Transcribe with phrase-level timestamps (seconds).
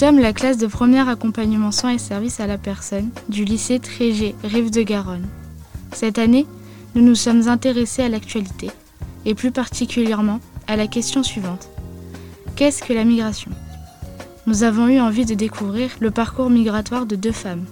[0.00, 3.80] Nous sommes la classe de premier accompagnement soins et services à la personne du lycée
[3.80, 5.26] Trégé, Rive de Garonne.
[5.90, 6.46] Cette année,
[6.94, 8.70] nous nous sommes intéressés à l'actualité,
[9.24, 11.68] et plus particulièrement à la question suivante.
[12.54, 13.50] Qu'est-ce que la migration?
[14.46, 17.64] Nous avons eu envie de découvrir le parcours migratoire de deux femmes.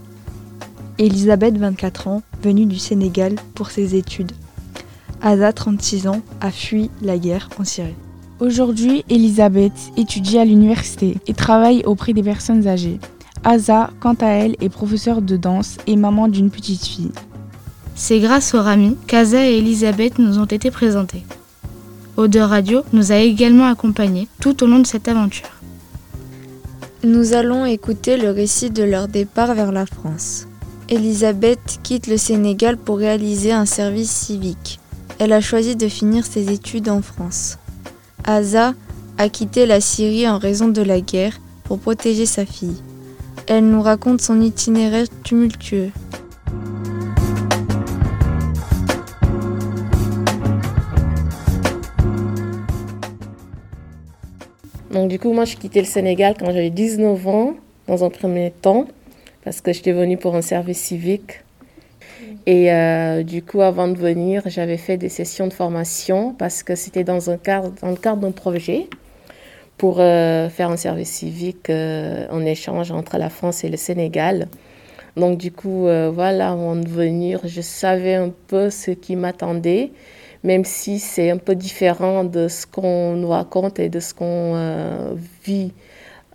[0.98, 4.32] Elisabeth, 24 ans, venue du Sénégal pour ses études.
[5.22, 7.94] Ada, 36 ans, a fui la guerre en Syrie.
[8.38, 13.00] Aujourd'hui, Elisabeth étudie à l'université et travaille auprès des personnes âgées.
[13.44, 17.12] Asa, quant à elle, est professeure de danse et maman d'une petite fille.
[17.94, 21.24] C'est grâce au Rami qu'Aza et Elisabeth nous ont été présentées.
[22.18, 25.48] Ode Radio nous a également accompagnés tout au long de cette aventure.
[27.04, 30.46] Nous allons écouter le récit de leur départ vers la France.
[30.90, 34.78] Elisabeth quitte le Sénégal pour réaliser un service civique.
[35.18, 37.56] Elle a choisi de finir ses études en France.
[38.26, 38.74] Asa
[39.18, 42.82] a quitté la Syrie en raison de la guerre pour protéger sa fille.
[43.46, 45.90] Elle nous raconte son itinéraire tumultueux.
[54.90, 57.54] Donc du coup, moi, je quittais le Sénégal quand j'avais 19 ans,
[57.86, 58.86] dans un premier temps,
[59.44, 61.45] parce que j'étais venue pour un service civique.
[62.46, 66.76] Et euh, du coup, avant de venir, j'avais fait des sessions de formation parce que
[66.76, 68.88] c'était dans, le cadre d'un projet
[69.76, 74.46] pour euh, faire un service civique euh, en échange entre la France et le Sénégal.
[75.16, 79.90] Donc du coup, voilà, avant de venir, je savais un peu ce qui m'attendait,
[80.44, 85.16] même si c'est un peu différent de ce qu'on nous raconte et de ce qu'on
[85.42, 85.72] vit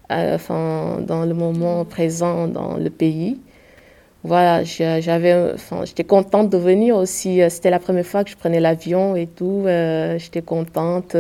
[0.10, 3.38] enfin, dans le moment présent dans le pays
[4.24, 7.42] voilà, j'avais, j'étais contente de venir aussi.
[7.42, 9.64] Euh, c'était la première fois que je prenais l'avion et tout.
[9.66, 11.16] Euh, j'étais contente.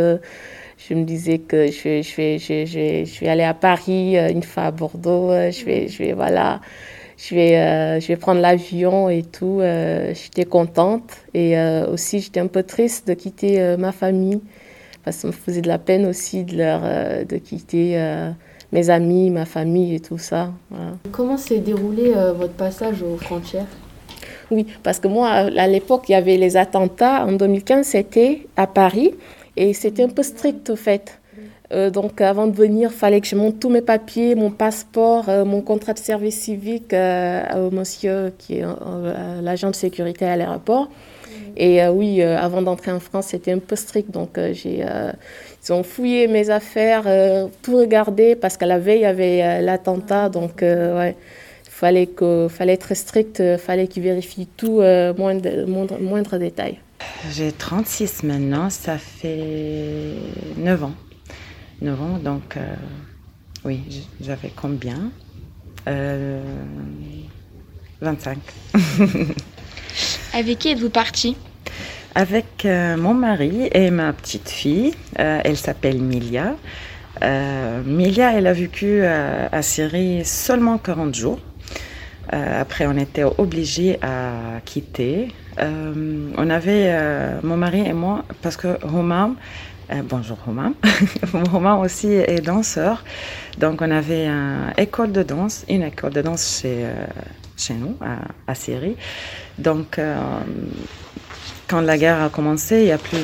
[0.78, 4.17] Je me disais que je vais, je vais, je vais, je vais aller à Paris,
[4.17, 5.31] euh, une fois à Bordeaux.
[5.31, 6.62] Je vais, je vais, voilà,
[7.17, 9.62] je vais, je vais prendre l'avion et tout.
[10.13, 11.57] J'étais contente et
[11.91, 14.41] aussi j'étais un peu triste de quitter ma famille
[15.03, 16.81] parce que ça me faisait de la peine aussi de leur,
[17.25, 17.97] de quitter
[18.71, 20.51] mes amis, ma famille et tout ça.
[21.11, 23.67] Comment s'est déroulé euh, votre passage aux frontières?
[24.49, 27.25] Oui, parce que moi, à l'époque, il y avait les attentats.
[27.25, 29.13] En 2015, c'était à Paris
[29.55, 31.19] et c'était un peu strict, au fait.
[31.71, 35.29] Euh, donc, avant de venir, il fallait que je monte tous mes papiers, mon passeport,
[35.29, 38.65] euh, mon contrat de service civique au monsieur qui est
[39.41, 40.89] l'agent de sécurité à l'aéroport.
[41.57, 44.12] Et oui, avant d'entrer en France, c'était un peu strict.
[44.12, 44.85] Donc, j'ai
[45.63, 49.44] ils ont fouillé mes affaires, euh, tout regardé, parce qu'à la veille, il y avait
[49.44, 50.30] euh, l'attentat.
[50.30, 51.16] Donc, euh, ouais,
[51.66, 54.81] il fallait, que, fallait être strict, il fallait qu'ils vérifient tout,
[55.18, 56.80] moindre, moindre, moindre détail.
[57.31, 60.13] J'ai 36 maintenant, ça fait
[60.57, 60.94] 9 ans.
[61.81, 62.57] 9 ans, donc
[63.66, 65.12] oui, j'avais combien?
[68.01, 68.38] 25.
[70.34, 71.36] Avec qui êtes-vous parti
[72.16, 74.94] avec euh, mon mari et ma petite fille.
[75.19, 76.56] Euh, elle s'appelle Milia.
[77.24, 81.40] Euh, Milia, elle a vécu à Syrie seulement 40 jours.
[82.30, 85.30] après, on était obligés à quitter.
[85.58, 86.94] on avait,
[87.44, 89.36] mon mari et moi, parce que Romain,
[90.09, 90.74] bonjour Romain,
[91.52, 93.03] Romain aussi est danseur.
[93.58, 96.88] Donc, on avait une école de danse, une école de danse chez,
[97.58, 97.96] chez nous,
[98.48, 98.96] à Syrie.
[99.57, 100.00] Donc,
[101.67, 103.19] quand la guerre a commencé, il n'y a plus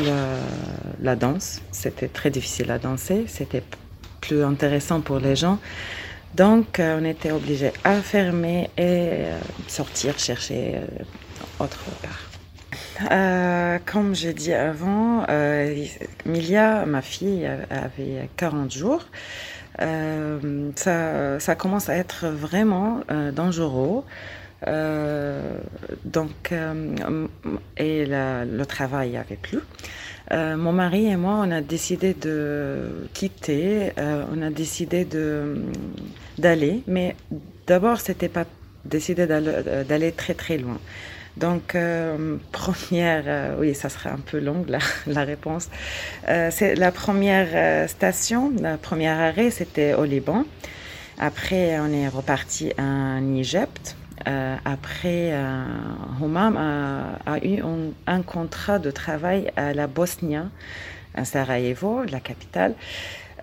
[1.02, 1.62] la, danse.
[1.72, 3.26] C'était très difficile à danser.
[3.28, 3.64] C'était
[4.22, 5.60] plus intéressant pour les gens.
[6.36, 13.82] Donc, euh, on était obligé à fermer et euh, sortir chercher euh, autre part.
[13.86, 15.26] comme j'ai dit avant,
[16.26, 19.06] Milia, ma fille, avait 40 jours.
[20.76, 23.02] ça, commence à être vraiment
[23.34, 24.04] dangereux.
[24.66, 25.58] Euh,
[26.04, 27.28] donc, euh,
[27.78, 29.60] et le travail avait plus.
[30.32, 35.08] Euh, mon mari et moi, on a décidé de quitter, on a décidé
[36.38, 37.16] d'aller, mais
[37.66, 38.46] d'abord, c'était pas
[38.84, 40.80] décidé d'aller, très très loin.
[41.38, 41.78] Donc,
[42.52, 45.70] première, oui, ça serait un peu long la, la réponse.
[46.26, 50.46] c'est la première station, la première arrêt, c'était au Liban.
[51.20, 53.96] Après, on est reparti en Égypte.
[54.28, 55.66] Euh, après, euh,
[57.26, 57.62] a, eu
[58.08, 60.36] un, contrat de travail à la Bosnie,
[61.16, 62.76] à Sarajevo, la capitale.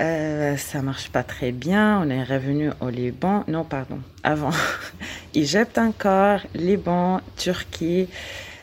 [0.01, 2.01] Euh, ça marche pas très bien.
[2.05, 3.45] On est revenu au Liban.
[3.49, 4.51] Non, pardon, avant.
[5.35, 8.09] Égypte encore, Liban, Turquie.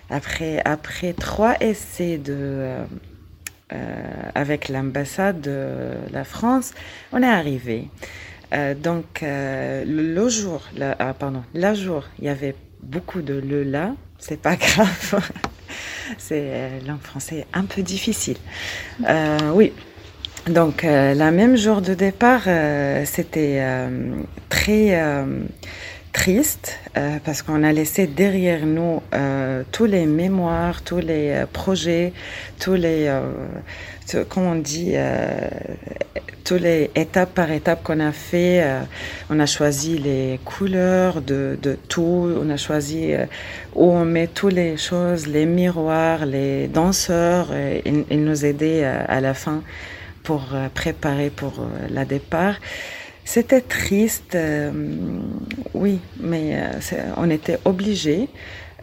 [0.10, 2.76] Après, après trois essais de,
[3.74, 4.04] euh,
[4.36, 6.74] avec l'ambassade de la France,
[7.14, 7.88] on est arrivé.
[8.82, 10.62] Donc, le, jour,
[11.00, 15.30] ah, pardon, la jour, il y avait beaucoup de le là, c'est pas grave.
[16.18, 18.38] c'est langue française un peu difficile.
[19.54, 19.74] oui.
[20.48, 22.44] Donc, la même jour de départ,
[23.06, 23.64] c'était
[24.50, 24.98] très
[26.12, 31.46] triste euh, parce qu'on a laissé derrière nous euh, tous les mémoires, tous les euh,
[31.52, 32.14] projets,
[32.60, 33.12] tous les,
[34.30, 34.96] comment on dit,
[36.44, 38.64] tous les étapes par étape qu'on a fait.
[39.30, 43.14] on a choisi les couleurs de, tout, on a choisi
[43.76, 47.50] où on met toutes les choses, les miroirs, les danseurs.
[47.86, 49.64] ils nous aidaient à la fin
[50.24, 51.54] pour préparer pour
[51.90, 52.56] la départ.
[53.34, 54.72] C'était triste, euh,
[55.74, 58.28] oui, mais euh, on était obligés.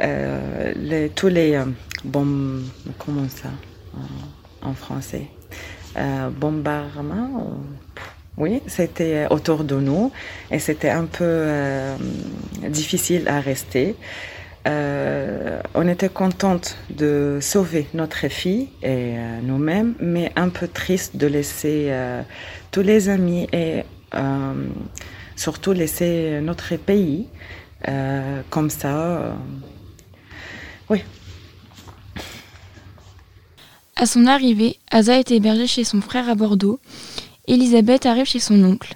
[0.00, 1.60] Euh, tous les
[2.04, 2.62] bombes,
[2.98, 3.50] comment ça
[4.62, 5.26] en, français
[6.40, 7.58] Bombardements
[8.36, 10.12] oui, c'était autour de nous
[10.52, 11.44] et c'était un peu
[12.68, 13.96] difficile à rester.
[14.64, 21.92] on était contente de sauver notre fille et nous-mêmes, mais un peu triste de laisser
[22.70, 23.82] tous les amis et
[24.14, 24.68] euh,
[25.36, 27.28] surtout laisser notre pays
[27.86, 28.96] euh, comme ça.
[28.96, 29.32] Euh,
[30.88, 31.04] oui.
[34.00, 36.78] À son arrivée, Asa est hébergée chez son frère à Bordeaux.
[37.48, 38.94] Elisabeth arrive chez son oncle.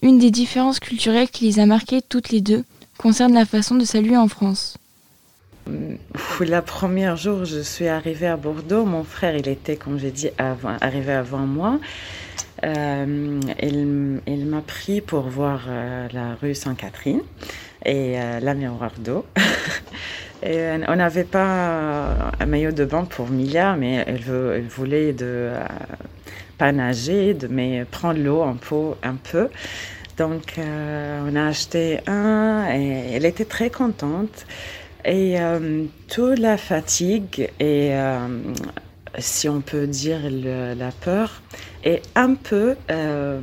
[0.00, 2.62] Une des différences culturelles qui les a marquées toutes les deux
[2.96, 4.78] concerne la façon de saluer en France.
[6.38, 8.84] La première jour, je suis arrivée à Bordeaux.
[8.84, 11.80] Mon frère, il était, comme j'ai dit, arrivé avant moi.
[12.62, 17.22] Euh, il, m'a pris pour voir euh, la rue Sainte-Catherine
[17.84, 19.26] et la miroir d'eau.
[20.44, 25.50] On n'avait pas un maillot de bain pour Milia, mais elle, voulait de
[26.58, 29.48] pas nager, mais prendre l'eau un peu, un peu.
[30.18, 34.46] Donc on a acheté un et elle était très contente.
[35.06, 35.36] Et
[36.08, 37.92] toute la fatigue et
[39.18, 41.42] si on peut dire la peur,
[41.84, 43.40] est un peu euh,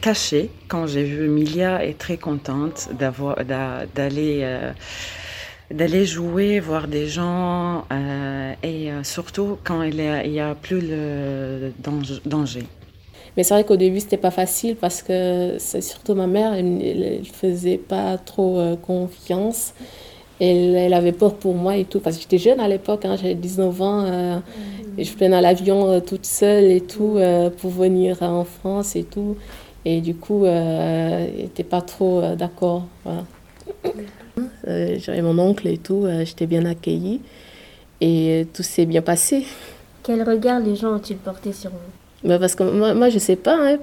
[0.00, 4.72] cachée quand j'ai vu Emilia est très contente d'avoir d'aller euh,
[5.70, 11.72] d'aller jouer, voir des gens euh, et surtout quand il n'y a, plus le
[12.24, 12.64] danger.
[13.36, 16.78] Mais c'est vrai qu'au début, c'était pas facile parce que c'est surtout ma mère, elle
[16.78, 19.74] ne faisait pas trop confiance.
[20.38, 23.16] Elle, elle, avait peur pour moi et tout, parce que j'étais jeune à l'époque, hein,
[23.16, 24.38] j'avais 19 ans, euh,
[24.98, 29.04] et je prenais l'avion euh, toute seule et tout euh, pour venir en France et
[29.04, 29.36] tout.
[29.86, 32.86] Et du coup, elle n'était pas trop d'accord.
[33.04, 33.24] Voilà.
[34.66, 37.20] J'avais mon oncle et tout, j'étais bien accueillie
[38.00, 39.46] et tout s'est bien passé.
[40.02, 42.28] Quel regard les gens ont-ils porté sur vous?
[42.28, 43.56] Bah Parce que moi, moi je ne sais pas.
[43.56, 43.78] Hein,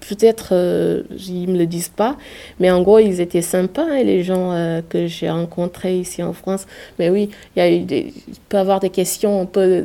[0.00, 2.16] peut-être euh, ils me le disent pas,
[2.60, 6.32] mais en gros ils étaient sympas hein, les gens euh, que j'ai rencontrés ici en
[6.32, 6.66] France.
[6.98, 8.12] Mais oui, il y a eu des,
[8.48, 9.84] peut avoir des questions un peu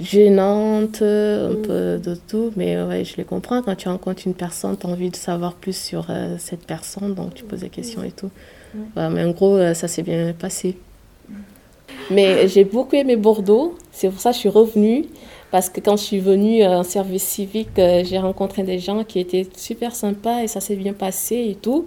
[0.00, 1.62] gênantes, un mm.
[1.62, 3.62] peu de tout, mais ouais, je les comprends.
[3.62, 7.14] Quand tu rencontres une personne, tu as envie de savoir plus sur euh, cette personne,
[7.14, 8.30] donc tu poses des questions et tout.
[8.96, 10.76] Mais en gros, ça s'est bien passé.
[12.10, 15.06] Mais j'ai beaucoup aimé Bordeaux, c'est pour ça que je suis revenue.
[15.50, 19.18] Parce que quand je suis venue en service civique, euh, j'ai rencontré des gens qui
[19.18, 21.86] étaient super sympas et ça s'est bien passé et tout.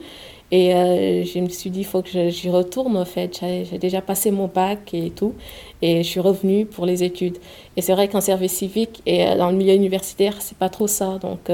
[0.52, 3.40] Et euh, je me suis dit, il faut que j'y retourne, en fait.
[3.42, 5.34] J'ai déjà passé mon bac et tout.
[5.82, 7.38] Et je suis revenue pour les études.
[7.78, 10.88] Et c'est vrai qu'en service civique et euh, dans le milieu universitaire, c'est pas trop
[10.88, 11.18] ça.
[11.20, 11.50] Donc,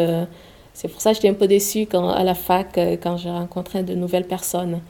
[0.73, 3.83] c'est pour ça que j'étais un peu déçue quand, à la fac, quand j'ai rencontré
[3.83, 4.81] de nouvelles personnes.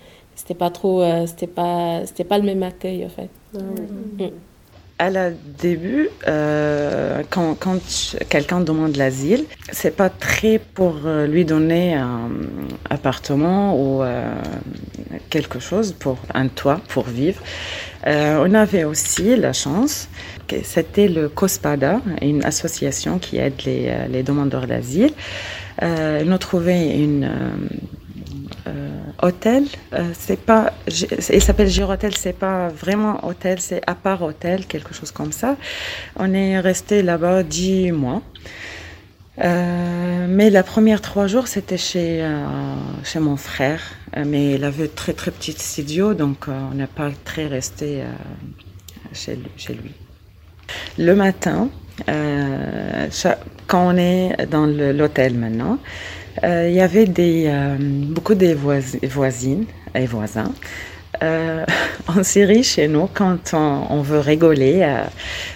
[0.49, 3.29] C'était pas trop, c'était pas, c'était pas le même accueil, en fait.
[3.53, 4.29] Ah mm
[4.99, 7.79] à la début, euh, quand, quand
[8.27, 12.29] quelqu'un demande l'asile, c'est pas très pour euh, lui donner un
[12.89, 14.35] appartement ou euh,
[15.29, 17.41] quelque chose pour un toit pour vivre.
[18.07, 20.09] Euh, on avait aussi la chance
[20.47, 25.13] que c'était le COSPADA, une association qui aide les, euh, les demandeurs d'asile.
[25.81, 27.51] Euh, nous trouvé une euh,
[29.21, 29.65] hôtel.
[29.93, 34.93] Euh, c'est pas, il s'appelle Girotel, c'est pas vraiment hôtel, c'est à part hôtel, quelque
[34.93, 35.55] chose comme ça.
[36.15, 38.21] On est resté là-bas dix mois.
[39.41, 42.27] Euh, mais la première trois jours, c'était chez,
[43.03, 43.81] chez mon frère.
[44.25, 48.03] mais il avait très très petit studio, donc on n'est pas très resté
[49.13, 49.93] chez, lui, chez lui.
[50.97, 51.69] Le matin,
[53.67, 58.55] quand on est dans l'hôtel maintenant, euh, il y avait euh, beaucoup de
[59.07, 59.65] voisines
[59.95, 60.53] et voisins.
[61.23, 61.65] Euh,
[62.07, 64.87] en Syrie, chez nous, quand on, veut rigoler,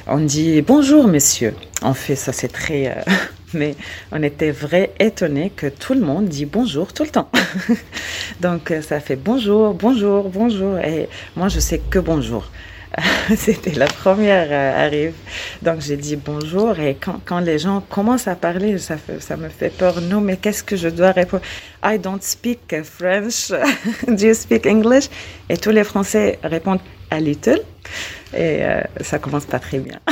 [0.08, 1.54] on dit bonjour monsieur.
[1.82, 3.04] On fait ça, c'est très
[3.54, 3.76] mais
[4.12, 7.30] on était vrai étonnés que tout le monde dit bonjour tout le temps.
[8.42, 10.78] Donc euh, ça fait bonjour, bonjour, bonjour.
[10.80, 12.50] Et moi, je sais que bonjour.
[13.36, 15.14] C'était la première euh, arrive.
[15.62, 16.96] Donc j'ai dit bonjour et
[17.26, 20.00] quand, les gens commencent à parler, ça, ça me fait peur.
[20.02, 21.44] Non, mais qu'est-ce que je dois répondre?
[21.84, 23.50] I don't speak French.
[24.08, 25.10] Do you speak English?
[25.50, 27.62] Et tous les Français répondent a little.
[28.34, 30.00] Et euh, ça commence pas très bien.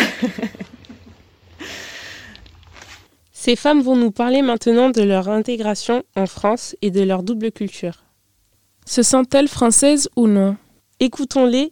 [3.32, 7.52] Ces femmes vont nous parler maintenant de leur intégration en France et de leur double
[7.52, 8.04] culture.
[8.86, 10.58] Se sentent-elles françaises ou non?
[11.00, 11.72] Écoutons-les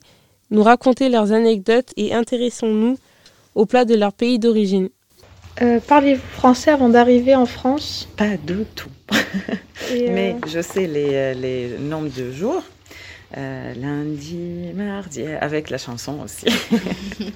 [0.51, 2.98] nous raconter leurs anecdotes et intéressons-nous
[3.56, 4.89] au plat de leur pays d'origine.
[5.62, 8.08] Euh, Parlez-vous français avant d'arriver en France?
[8.15, 8.89] Pas du tout.
[9.91, 12.63] Mais euh, je sais les, euh, les nombres de jours.
[13.38, 16.46] Euh, lundi, mardi, avec la chanson aussi.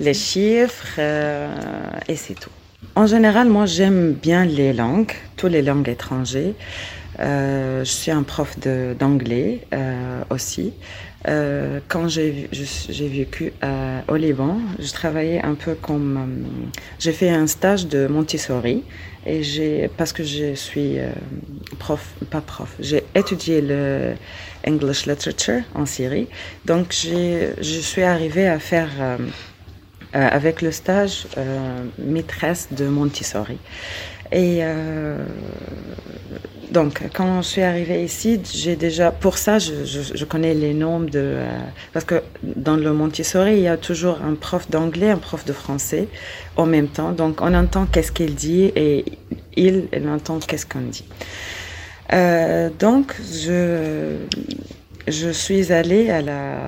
[0.00, 0.98] les chiffres,
[2.08, 2.50] et c'est tout.
[2.96, 6.54] En général, moi, j'aime bien les langues, toutes les langues étrangères.
[7.20, 8.56] je suis un prof
[8.98, 9.60] d'anglais
[10.30, 10.72] aussi.
[11.28, 12.48] Euh, quand j'ai
[12.88, 16.16] vécu à, au Liban, je travaillais un peu comme.
[16.16, 18.84] Euh, j'ai fait un stage de Montessori
[19.24, 21.10] et j'ai parce que je suis euh,
[21.78, 24.14] prof, pas prof, j'ai étudié le
[24.66, 26.28] English literature en Syrie.
[26.64, 28.90] Donc je suis arrivée à faire
[30.12, 31.26] avec le stage
[31.98, 33.58] maîtresse de Montessori.
[34.32, 34.62] Et
[36.76, 41.10] donc, quand je suis arrivée ici, j'ai déjà, pour ça, je, connais les noms de,
[41.14, 41.58] euh,
[41.94, 45.54] parce que dans le Montessori, il y a toujours un prof d'anglais, un prof de
[45.54, 46.06] français
[46.56, 47.12] en même temps.
[47.12, 49.04] Donc, on entend qu'est-ce qu'il dit et
[49.56, 51.06] il, entend qu'est-ce qu'on dit.
[52.12, 54.18] Euh, donc, je,
[55.32, 56.58] suis allée à la,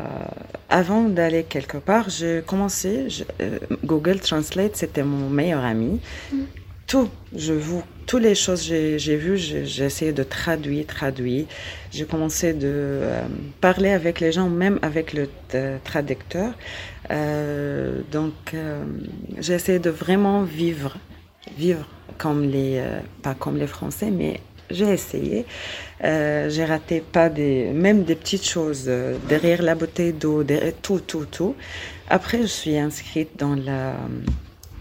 [0.71, 3.09] avant d'aller quelque part, j'ai commencé,
[3.43, 6.01] euh, Google Translate, c'était mon meilleur ami.
[6.89, 11.45] Tout, je vous, toutes les choses que j'ai vues, j'ai essayé de traduire, traduire.
[11.93, 13.27] J'ai commencé de euh,
[13.61, 16.55] parler avec les gens, même avec le euh, traducteur.
[17.11, 18.57] Euh, donc,
[19.39, 20.97] j'ai essayé de vraiment vivre,
[21.59, 22.83] vivre comme les,
[23.23, 24.41] pas comme les Français, mais
[24.71, 25.45] j'ai essayé.
[26.03, 28.91] j'ai raté pas des, même des petites choses
[29.29, 30.43] derrière la bouteille d'eau,
[30.81, 31.55] tout, tout, tout.
[32.09, 33.95] Après, je suis inscrite dans la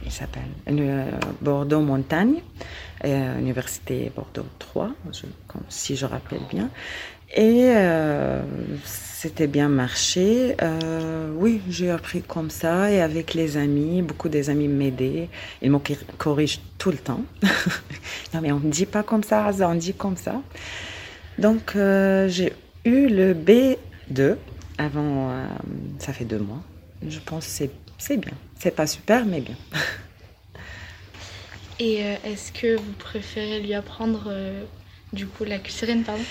[0.07, 1.11] il s'appelle euh,
[1.41, 2.41] Bordeaux Montagne,
[3.03, 4.91] euh, Université Bordeaux 3,
[5.67, 6.69] si je rappelle bien.
[7.35, 8.41] Et euh,
[8.85, 10.55] c'était bien marché.
[11.35, 15.27] oui, j'ai appris comme ça et avec les amis, beaucoup des amis m'aidaient.
[15.61, 15.79] Ils me
[16.17, 17.23] corrigent tout le temps.
[18.33, 20.41] non mais on ne dit pas comme ça, on dit comme ça.
[21.37, 22.53] Donc j'ai
[22.85, 24.37] eu le B2
[24.77, 25.33] avant,
[25.99, 26.61] ça fait deux mois.
[27.05, 28.33] Je pense que c'est c'est bien.
[28.59, 29.55] C'est pas super, mais bien.
[31.79, 34.63] Et euh, est-ce que vous préférez lui apprendre euh,
[35.13, 36.23] du coup la cuisine, pardon?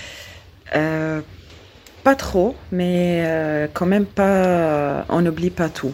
[0.75, 1.21] Euh,
[2.03, 5.05] Pas trop, mais quand même pas.
[5.09, 5.93] on n'oublie pas tout.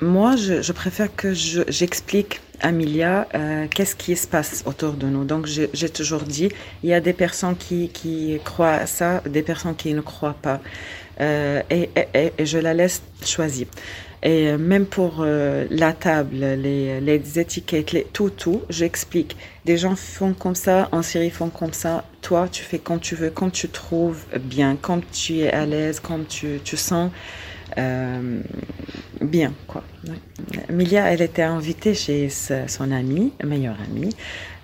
[0.00, 3.26] moi, je, préfère que j'explique à Milia
[3.70, 5.24] qu'est-ce qui se passe autour de nous.
[5.24, 6.50] Donc, j'ai toujours dit,
[6.82, 10.36] il y a des personnes qui, qui croient à ça, des personnes qui ne croient
[10.40, 10.60] pas.
[11.20, 13.66] et, et, je la laisse choisir.
[14.24, 19.36] Et euh, même pour euh, la table, les, étiquettes, les, tout, tout, j'explique.
[19.66, 22.04] Des gens font comme ça, en Syrie font comme ça.
[22.22, 26.00] Toi, tu fais comme tu veux, comme tu trouves bien, comme tu es à l'aise,
[26.00, 27.10] comme tu, tu sens
[27.76, 28.40] euh,
[29.20, 29.84] bien, quoi.
[30.70, 34.14] Milia, elle était invitée chez son amie, meilleure amie,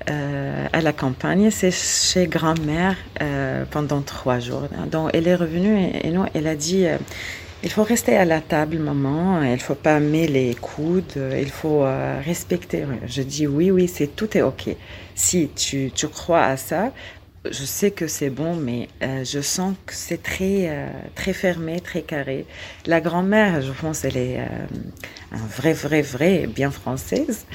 [0.06, 1.50] à la campagne.
[1.50, 2.96] C'est chez grand-mère
[3.70, 4.68] pendant trois jours.
[4.90, 6.86] Donc, elle est revenue et, et nous, elle a dit
[7.62, 9.42] il faut rester à la table, maman.
[9.42, 11.12] Il faut pas mettre les coudes.
[11.16, 12.84] Il faut euh, respecter.
[13.06, 14.70] Je dis oui, oui, c'est tout est ok.
[15.14, 16.92] Si tu, tu crois à ça,
[17.44, 21.80] je sais que c'est bon, mais euh, je sens que c'est très, euh, très fermé,
[21.80, 22.44] très carré.
[22.86, 24.38] La grand-mère, je pense, elle est
[25.32, 27.46] un vrai, vrai, vrai bien française.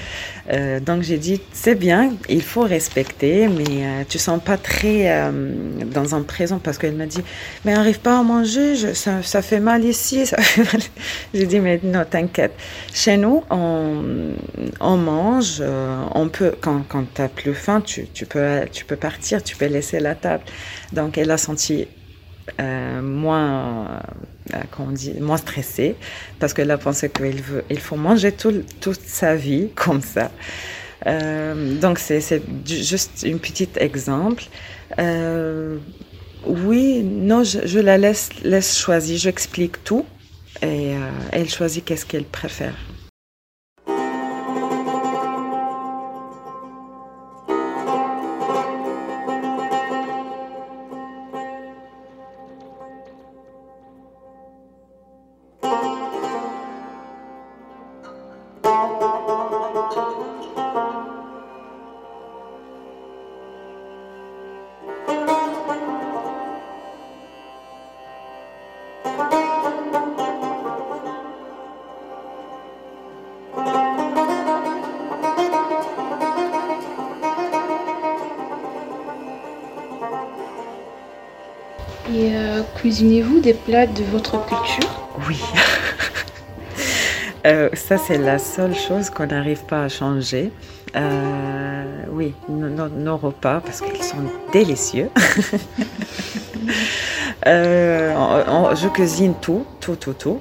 [0.52, 5.10] Euh, donc j'ai dit, c'est bien, il faut respecter, mais euh, tu sens pas très
[5.10, 5.32] euh,
[5.86, 7.22] dans un présent parce qu'elle m'a dit,
[7.66, 10.24] mais n'arrive pas à manger, ça, fait mal ici.
[11.34, 12.54] j'ai dit, mais non, t'inquiète.
[12.94, 14.34] Chez nous, on,
[14.80, 18.86] on mange, euh, on peut, quand, quand tu as plus faim, tu, tu, peux, tu
[18.86, 20.44] peux partir, tu peux laisser la table.
[20.94, 21.88] Donc elle a senti
[22.60, 24.02] euh, moins,
[24.54, 25.96] euh, on dit, moins stressée
[26.40, 27.42] parce qu'elle a pensé qu'il
[27.72, 30.32] il faut manger tout, toute sa vie comme ça.
[31.08, 34.44] Euh, donc c'est juste un petit exemple.
[36.68, 40.06] Oui, non, je, la laisse, laisse choisir, j'explique tout
[40.62, 40.92] et
[41.32, 42.76] elle choisit qu'est-ce qu'elle préfère.
[82.96, 85.10] Cuisinez-vous des plats de votre culture?
[85.28, 85.38] Oui.
[87.74, 90.50] ça, c'est la seule chose qu'on n'arrive pas à changer.
[92.10, 94.24] oui, nos, repas, parce qu'ils sont
[94.54, 95.10] délicieux.
[97.46, 100.40] je cuisine tout, tout, tout, tout.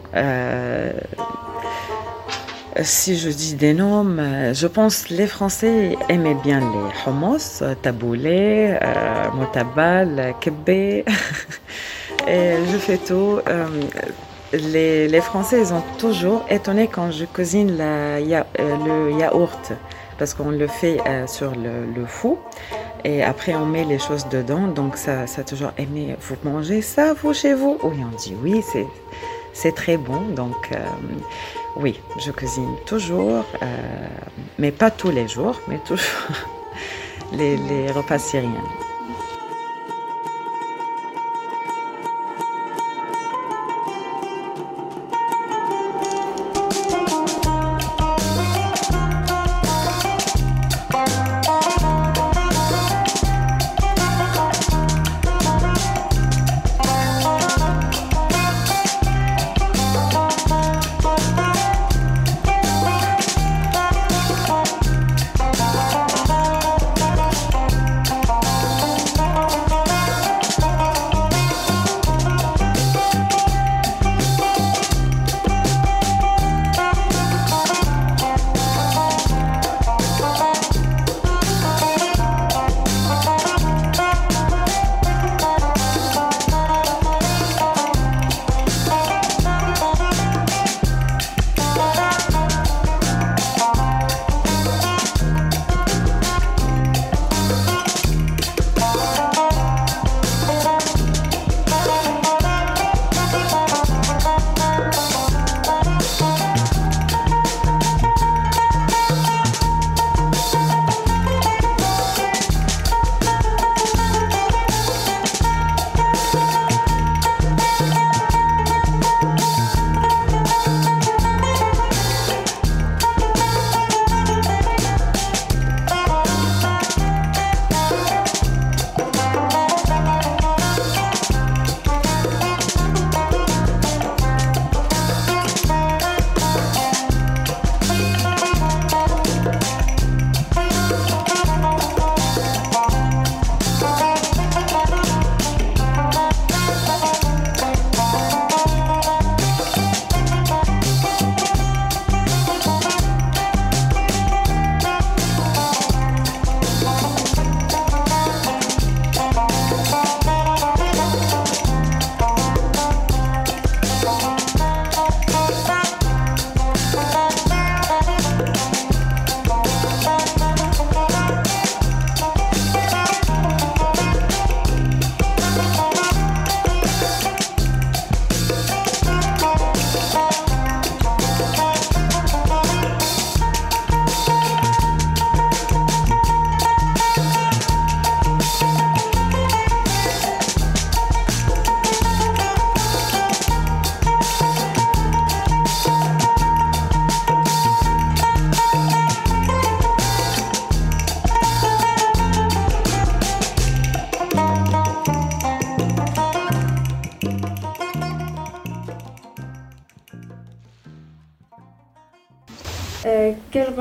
[2.82, 7.62] Si je dis des noms, euh, je pense que les Français aimaient bien les hummus,
[7.82, 11.04] taboulé, euh, motabal, kebbe.
[12.26, 13.38] Je fais tout.
[13.48, 13.66] Euh,
[14.52, 19.72] les, Français, ils ont toujours étonné quand je cuisine la, le yaourt,
[20.18, 22.38] parce qu'on le fait sur le, le fou.
[23.04, 24.68] Et après, on met les choses dedans.
[24.68, 26.16] Donc, ça, a toujours aimé.
[26.20, 27.78] Vous mangez ça, vous, chez vous?
[27.82, 28.62] Oui, on dit oui,
[29.52, 30.20] c'est très bon.
[30.34, 30.70] Donc,
[31.76, 33.66] oui, je cuisine toujours, euh,
[34.58, 36.28] mais pas tous les jours, mais toujours
[37.32, 38.62] les repas syriens.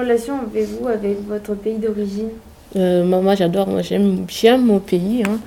[0.04, 2.30] Relation avez-vous avec votre pays d'origine?
[2.76, 5.24] Euh, Moi, j'adore, moi j'aime bien mon pays.
[5.24, 5.40] Hein.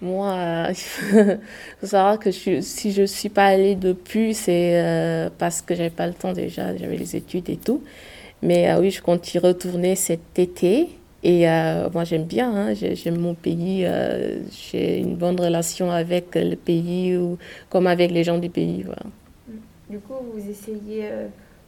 [0.00, 0.74] Moi, il
[1.80, 5.74] faut savoir que je, si je ne suis pas allée depuis, c'est euh, parce que
[5.74, 7.82] j'avais pas le temps déjà, j'avais les études et tout.
[8.42, 10.88] Mais euh, oui, je compte y retourner cet été.
[11.22, 11.46] Et
[11.92, 13.84] moi, j'aime bien, hein, j'aime mon pays.
[14.52, 17.36] J'ai une bonne relation avec le pays ou
[17.68, 18.84] comme avec les gens du pays.
[18.84, 19.02] Voilà.
[19.90, 21.08] Du coup, vous essayez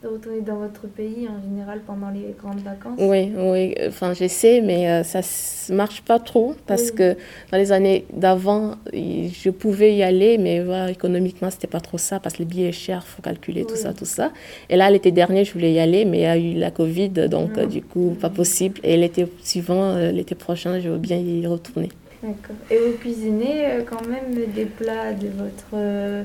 [0.02, 3.74] de retourner dans votre pays en général pendant les grandes vacances Oui, oui.
[3.88, 5.20] Enfin, j'essaie, mais euh, ça
[5.70, 7.16] ne marche pas trop parce que
[7.50, 12.20] dans les années d'avant, je pouvais y aller, mais voilà, économiquement, c'était pas trop ça
[12.20, 14.30] parce que les billets chers, il faut calculer tout ça, tout ça.
[14.70, 17.11] Et là, l'été dernier, je voulais y aller, mais il y a eu la Covid,
[17.28, 18.78] donc euh, du coup, pas possible.
[18.84, 21.88] Et l'été suivant, euh, l'été prochain, je veux bien y retourner.
[22.22, 22.56] D'accord.
[22.70, 26.24] Et vous cuisinez quand même des plats de votre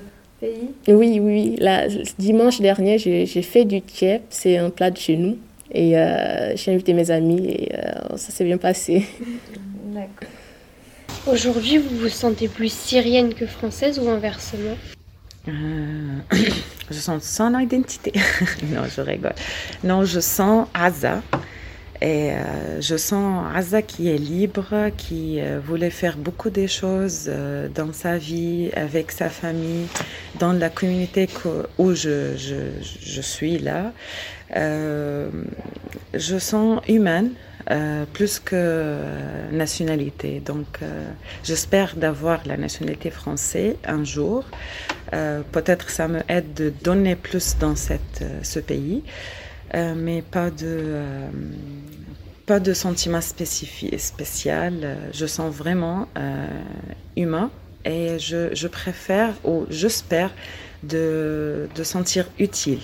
[0.88, 1.56] oui, oui.
[1.60, 4.22] La, dimanche dernier, j'ai fait du tiep.
[4.30, 5.38] C'est un plat de chez nous.
[5.72, 9.08] Et euh, j'ai invité mes amis et euh, ça s'est bien passé.
[9.86, 10.30] D'accord.
[11.26, 14.78] Aujourd'hui, vous vous sentez plus syrienne que française ou inversement?
[15.48, 15.52] Euh,
[16.92, 18.12] Je sens sans identité.
[18.72, 19.34] non, je rigole.
[19.84, 21.22] Non, je sens Aza.
[22.04, 27.32] Et euh, je sens Aza qui est libre, qui euh, voulait faire beaucoup de choses
[27.74, 29.88] dans sa vie, avec sa famille,
[30.38, 31.30] dans la communauté
[31.78, 32.56] où je, je,
[33.02, 33.94] je, suis là.
[34.54, 37.32] je sens humaine.
[37.72, 40.42] Euh, plus que euh, nationalité.
[40.42, 41.06] Donc, euh,
[41.46, 44.44] j'espère d'avoir la nationalité française un jour.
[45.52, 49.04] Peut-être ça me aide de donner plus dans cette, ce pays,
[49.74, 51.02] mais pas de
[52.46, 54.98] pas de sentiment spécifique, spécial.
[55.14, 56.08] Je sens vraiment
[57.16, 57.50] humain
[57.86, 60.32] et je, je préfère ou j'espère
[60.84, 62.82] de, de sentir utile.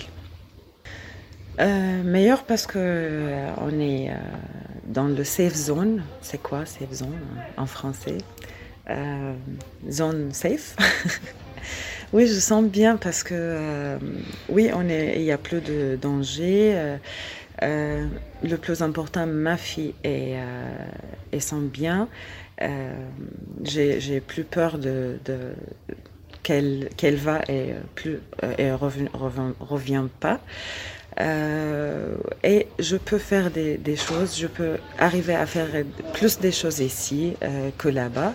[1.59, 4.13] Euh, meilleur parce que euh, on est euh,
[4.85, 6.03] dans le safe zone.
[6.21, 7.19] C'est quoi safe zone
[7.57, 8.17] en français?
[9.87, 10.75] Zone safe.
[12.13, 13.97] oui, je sens bien parce que
[14.49, 16.97] oui, on est, il y a plus de danger.
[17.61, 20.35] le plus important, ma fille est,
[21.31, 22.07] est sent bien.
[23.63, 25.17] J'ai plus peur de,
[26.43, 28.19] qu'elle va et plus
[28.57, 30.39] et revient, pas.
[31.19, 35.67] Euh, et je peux faire des, choses, je peux arriver à faire
[36.13, 38.33] plus des choses ici euh, que là-bas.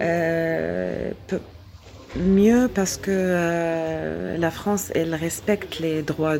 [0.00, 1.10] Euh,
[2.16, 6.38] mieux parce que euh, la France, elle respecte les droits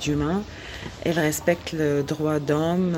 [0.00, 0.42] d'humains,
[1.04, 2.96] elle respecte le droit d'homme.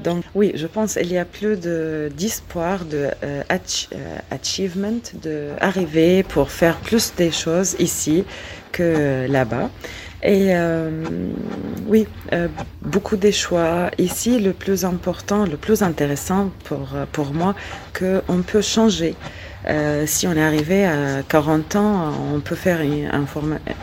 [0.00, 3.88] donc oui, je pense qu'il y a plus d'espoir, de, de
[4.30, 8.24] achievement, d'arriver pour faire plus des choses ici
[8.72, 9.70] que là-bas.
[10.22, 10.90] Et euh,
[11.86, 12.48] oui, euh,
[12.82, 13.90] beaucoup des choix.
[13.98, 17.54] Ici, le plus important, le plus intéressant pour, pour moi,
[17.96, 19.14] qu'on peut changer.
[19.68, 23.10] Euh, si on est arrivé à 40 ans, on peut faire une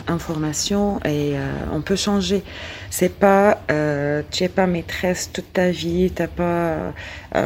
[0.08, 2.42] information et euh, on peut changer.
[2.90, 6.94] C'est pas, euh, tu n'es pas maîtresse toute ta vie, n'es pas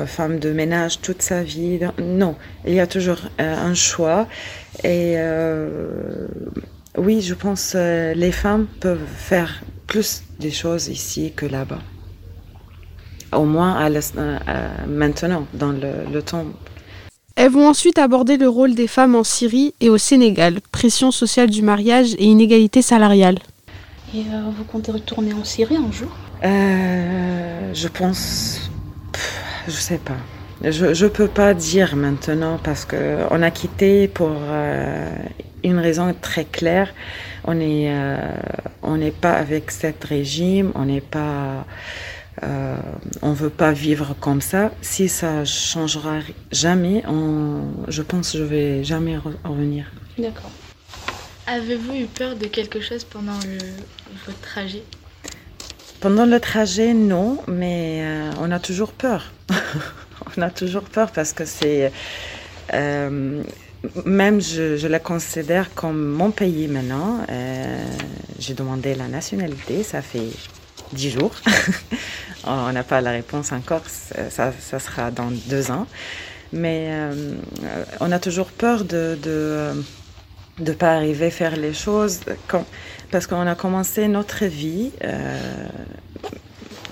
[0.05, 1.79] femme de ménage toute sa vie.
[1.99, 4.27] Non, il y a toujours un choix
[4.83, 5.15] et
[6.97, 11.79] oui, je pense les femmes peuvent faire plus des choses ici que là-bas.
[13.33, 13.89] Au moins
[14.87, 16.45] maintenant, dans le, temps.
[17.39, 21.51] Elles vont ensuite aborder le rôle des femmes en Syrie et au Sénégal, pression sociale
[21.51, 23.37] du mariage et inégalité salariale.
[24.15, 26.09] Et euh, vous comptez retourner en Syrie un jour?
[26.43, 28.71] Euh, Je pense.
[29.67, 30.17] je sais pas.
[30.63, 34.31] Je ne peux pas dire maintenant parce qu'on a quitté pour
[35.63, 36.91] une raison très claire.
[37.45, 38.17] On est, euh,
[38.81, 41.65] on n'est pas avec cet régime, on n'est pas,
[42.43, 42.77] euh,
[43.21, 44.71] on veut pas vivre comme ça.
[44.81, 46.19] Si ça changera
[46.51, 49.91] jamais, on, je pense que je vais jamais revenir.
[50.17, 50.51] D'accord.
[51.47, 53.57] Avez-vous eu peur de quelque chose pendant le,
[54.25, 54.83] votre trajet?
[55.99, 59.31] Pendant le trajet, non, mais euh, on a toujours peur.
[60.37, 61.91] on a toujours peur parce que c'est
[62.73, 63.41] euh,
[64.05, 67.19] même je, je, la considère comme mon pays maintenant.
[67.29, 67.85] Euh,
[68.39, 70.29] j'ai demandé la nationalité, ça fait
[70.93, 71.33] dix jours.
[72.45, 75.85] On n'a pas la réponse encore, ça, ça, sera dans deux ans.
[76.53, 77.35] Mais euh,
[77.99, 82.65] on a toujours peur de ne de, pas arriver à faire les choses quand,
[83.11, 85.37] parce qu'on a commencé notre vie, euh,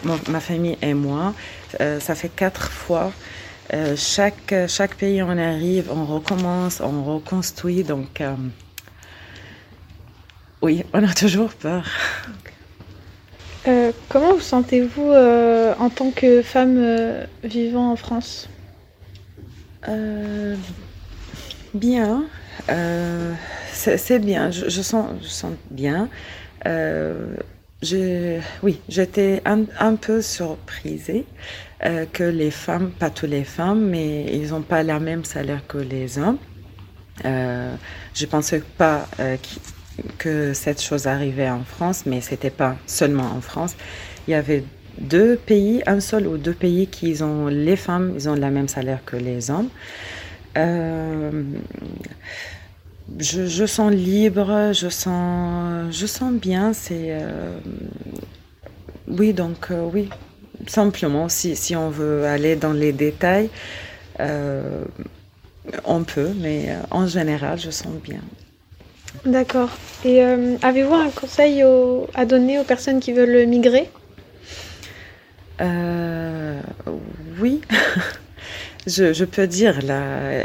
[0.03, 1.33] ma famille et moi,
[1.79, 3.11] euh, ça fait quatre fois
[3.95, 7.83] chaque, chaque pays on arrive, on recommence, on reconstruit.
[7.83, 8.21] Donc,
[10.61, 11.83] oui, on a toujours peur.
[13.67, 15.11] Euh, comment vous sentez-vous
[15.79, 18.49] en tant que femme vivant en France?
[21.73, 22.25] Bien.
[23.71, 24.51] C'est bien.
[24.51, 26.09] Je, sens, je sens bien.
[28.63, 31.11] oui, j'étais un, peu surprise
[31.83, 35.61] euh, que les femmes, pas toutes les femmes, mais ils n'ont pas la même salaire
[35.67, 36.37] que les hommes.
[37.25, 37.75] Euh,
[38.13, 39.37] je pensais pas euh,
[40.17, 43.75] que cette chose arrivait en France, mais c'était pas seulement en France.
[44.27, 44.63] Il y avait
[44.99, 48.67] deux pays, un seul ou deux pays qui ont les femmes, ils ont la même
[48.67, 49.69] salaire que les hommes.
[50.57, 51.43] Euh,
[53.19, 56.73] je, sens libre, je sens, je sens bien.
[56.73, 57.57] C'est euh,
[59.07, 60.09] oui, donc euh, oui,
[60.67, 63.49] simplement, si, si, on veut aller dans les détails,
[65.83, 68.21] on peut, mais en général, je sens bien.
[69.25, 69.69] D'accord.
[70.03, 71.63] Et euh, avez-vous un conseil
[72.13, 73.89] à donner aux personnes qui veulent migrer?
[75.61, 76.59] Euh,
[77.39, 77.61] Oui.
[78.87, 79.79] je, peux dire,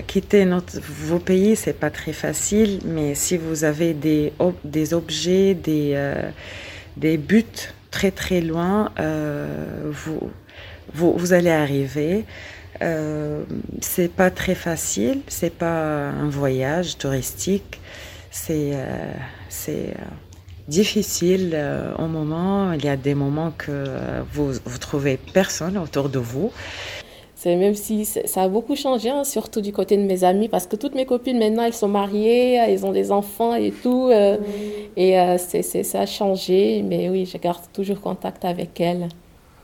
[0.07, 0.47] quitter
[0.83, 4.33] vos pays, c'est pas très facile, mais si vous avez des,
[4.93, 6.31] objets, des, euh,
[6.97, 7.45] des buts
[7.91, 8.93] très très loin,
[9.85, 10.31] vous,
[10.95, 12.25] vous, vous, allez arriver.
[13.83, 17.81] C'est pas très facile, c'est pas un voyage touristique,
[18.31, 19.13] c'est euh,
[19.49, 19.95] c'est
[20.69, 21.59] difficile
[21.99, 22.73] au moment.
[22.73, 26.53] Il y a des moments que vous vous trouvez personne autour de vous.
[27.43, 30.67] C'est même si ça a beaucoup changé, hein, surtout du côté de mes amis, parce
[30.67, 34.11] que toutes mes copines maintenant, elles sont mariées, elles ont des enfants et tout.
[34.11, 34.37] Euh,
[34.95, 39.09] et euh, c'est, ça a changé, mais oui, je garde toujours contact avec elles.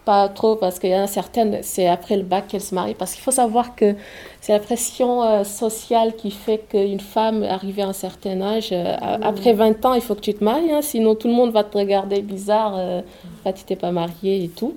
[0.07, 2.95] Pas trop, parce qu'il y en a certaines, c'est après le bac qu'elles se marient,
[2.95, 3.95] parce qu'il faut savoir que
[4.40, 9.53] c'est la pression euh, sociale qui fait qu'une femme arrivée à un certain âge, après
[9.53, 11.77] 20 ans, il faut que tu te maries, hein, sinon tout le monde va te
[11.77, 13.03] regarder bizarre,
[13.45, 14.77] quand tu t'es pas mariée et tout.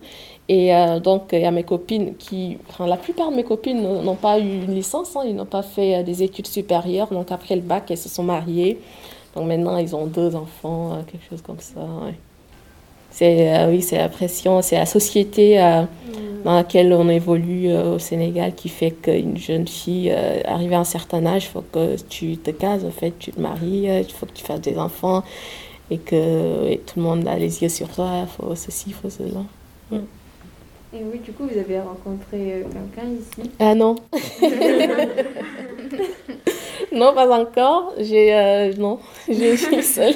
[0.49, 3.83] Et euh, donc, il y a mes copines qui, enfin, la plupart de mes copines
[3.83, 7.09] n'ont pas eu une licence, hein, ils n'ont pas fait euh, des études supérieures.
[7.09, 8.79] Donc, après le bac, elles se sont mariées.
[9.35, 11.81] Donc, maintenant, ils ont deux enfants, euh, quelque chose comme ça.
[13.11, 16.43] C'est, oui, c'est la pression, c'est la société mm.
[16.45, 20.11] dans laquelle on évolue au Sénégal qui fait qu'une jeune fille,
[20.45, 23.41] arrivée à un certain âge, il faut que tu te cases, en fait, tu te
[23.41, 25.23] maries, il faut que tu fasses des enfants
[25.91, 29.09] et que tout le monde a les yeux sur toi, il faut ceci, il faut
[29.09, 29.43] cela.
[29.91, 29.97] Mm.
[30.91, 33.51] Et oui, du coup, vous avez rencontré euh, quelqu'un ici?
[33.59, 33.93] Ah non.
[36.91, 37.93] non, pas encore.
[37.99, 38.97] J'ai euh, non,
[39.29, 40.15] j'ai suis seule.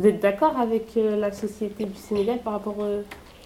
[0.00, 2.74] Vous êtes d'accord avec euh, la société du Sénégal par rapport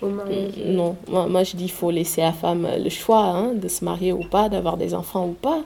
[0.01, 0.55] au mariage?
[0.65, 3.69] Non, moi, moi, je dis qu'il faut laisser à la femme le choix hein, de
[3.69, 5.63] se marier ou pas, d'avoir des enfants ou pas,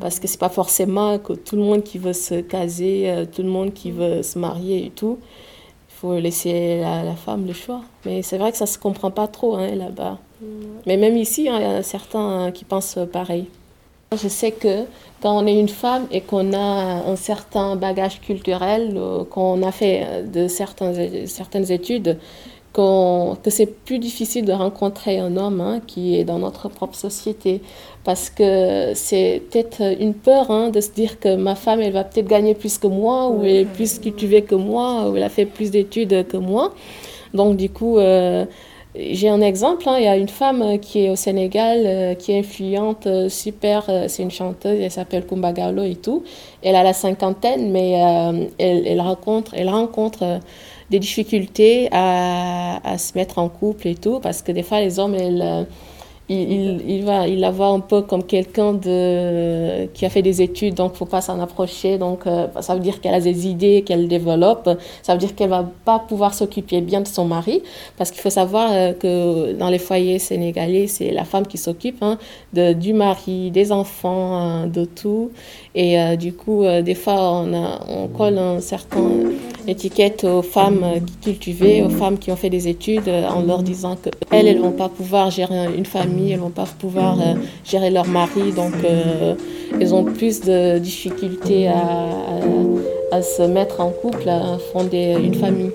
[0.00, 3.48] parce que c'est pas forcément que tout le monde qui veut se caser, tout le
[3.48, 5.18] monde qui veut se marier et tout
[5.98, 7.80] faut laisser la, la, femme le choix.
[8.04, 10.18] Mais c'est vrai que ça ne se comprend pas trop hein, là-bas.
[10.40, 10.46] Mm.
[10.86, 13.48] Mais même ici, hein, il y a certains qui pensent pareil.
[14.16, 14.84] Je sais que
[15.20, 19.70] quand on est une femme et qu'on a un certain bagage culturel, euh, qu'on a
[19.70, 20.94] fait de certains,
[21.26, 22.16] certaines études,
[22.72, 27.60] que c'est plus difficile de rencontrer un homme hein, qui est dans notre propre société.
[28.04, 32.04] Parce que c'est peut-être une peur hein, de se dire que ma femme, elle va
[32.04, 35.28] peut-être gagner plus que moi, ou elle est plus cultivée que moi, ou elle a
[35.28, 36.72] fait plus d'études que moi.
[37.34, 38.44] Donc, du coup, euh,
[38.98, 39.88] j'ai un exemple.
[39.88, 39.96] Hein.
[39.98, 43.84] il y a une femme qui est au Sénégal, euh, qui est influente, euh, super.
[44.08, 45.52] c'est une chanteuse, elle s'appelle Kumba
[45.84, 46.24] et tout.
[46.62, 47.92] Elle a la cinquantaine, mais
[48.58, 50.40] elle, elle, rencontre, elle rencontre
[50.90, 54.98] des difficultés à, à, se mettre en couple et tout, parce que des fois, les
[54.98, 55.66] hommes, elles,
[56.30, 60.74] il, va, il la voit un peu comme quelqu'un de, qui a fait des études,
[60.74, 61.96] donc faut pas s'en approcher.
[61.96, 64.68] Donc, euh, ça veut dire qu'elle a des idées qu'elle développe.
[65.02, 67.62] Ça veut dire qu'elle va pas pouvoir s'occuper bien de son mari.
[67.96, 72.02] Parce qu'il faut savoir euh, que dans les foyers sénégalais, c'est la femme qui s'occupe
[72.02, 72.18] hein,
[72.52, 75.30] de, du mari, des enfants, hein, de tout.
[75.74, 79.08] Et euh, du coup, des fois, on, colle un certain
[79.66, 80.84] étiquette aux femmes
[81.22, 84.88] cultivées, aux femmes qui ont fait des études, en leur disant qu'elles, elles vont pas
[84.88, 89.34] pouvoir gérer une famille elles elles vont pas pouvoir euh, gérer leur mari, donc euh,
[89.80, 91.84] elles ont plus de difficultés à,
[93.12, 95.72] à, se mettre en couple, à fonder une famille.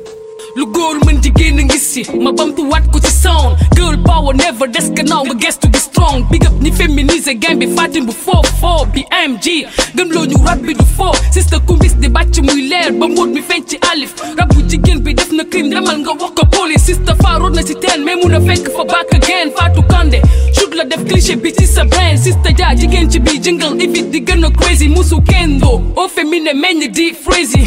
[0.55, 4.67] lu góor mën jigéen a ngi si ma bamtuwaat ko ci sound girl power never
[4.75, 6.25] des gannaaw nga gestu strong.
[6.31, 10.37] Big up ñi féminiser game bi fatim bu foo foo bi MG gëm loo ñu
[10.45, 10.83] rap bi du
[11.31, 14.13] sister kumbis di bàcc muy leer ba mi feeñ ci alif.
[14.37, 16.83] Rab bu jigéen bi def na crime demal nga wax ko police.
[16.85, 19.51] Sister faaroon na si teen mais mun a fekk fa back again.
[19.57, 20.19] Fatou Kande
[20.57, 22.17] shoot la def cliché bi ci sa brain.
[22.17, 24.87] Sister jaa jigéen ci jingle évite di gën a crazy.
[24.89, 27.63] Musu kendo au féminin meññ di crazy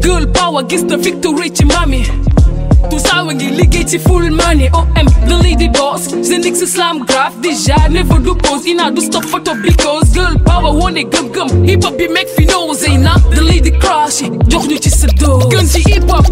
[0.00, 2.02] girl power gis na victory ci mami
[2.90, 6.08] tout ça ngi liggéey ci full money OM the lady boss.
[6.22, 11.04] Zenix slam graph déjà never do pose ina do stop photo because girl power wone
[11.04, 11.64] gëm gëm.
[11.68, 15.46] Hip hop bi make fi know Zeyna the lady crush jox ñu ci sa dose.
[15.50, 16.26] Gën ci hip hop.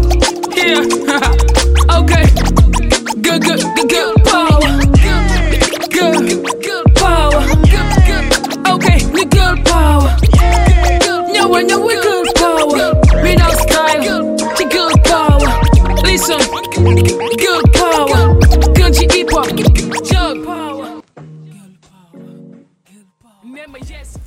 [0.55, 0.81] Yeah.
[1.91, 2.23] Okay.
[3.21, 4.20] Girl girl power
[17.73, 18.41] power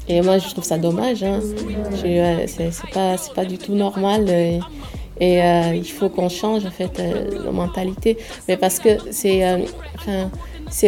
[0.07, 1.23] Et moi, je trouve ça dommage.
[1.23, 1.41] Hein.
[2.47, 4.29] C'est pas, du tout normal.
[4.29, 4.61] Et,
[5.21, 8.19] et euh, il faut qu'on change en fait euh, la mentalité.
[8.47, 9.59] Mais parce que c'est euh,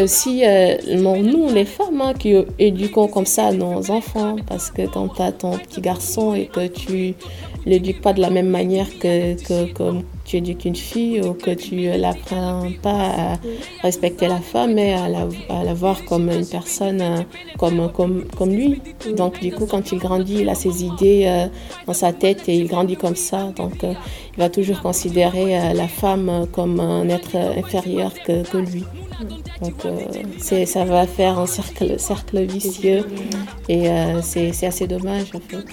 [0.02, 4.36] aussi euh, nous, les femmes, hein, qui éduquons comme ça nos enfants.
[4.46, 7.14] Parce que quand tu as ton petit garçon et que tu
[7.64, 9.34] l'éduques pas de la même manière que
[10.26, 13.38] tu éduques une fille ou que tu l'apprends pas à
[13.82, 17.22] respecter la femme, mais à la, à la voir comme une personne euh,
[17.58, 18.82] comme, comme, comme lui.
[19.16, 21.46] Donc du coup, quand il grandit, il a ses idées euh,
[21.86, 23.52] dans sa tête et il grandit comme ça.
[23.56, 23.94] Donc euh,
[24.36, 28.84] il va toujours considérer la femme comme un être inférieur que, que lui.
[29.62, 29.86] Donc
[30.36, 33.06] c'est, ça va faire un cercle, cercle vicieux
[33.70, 33.88] et
[34.20, 35.64] c'est, c'est assez dommage en fait.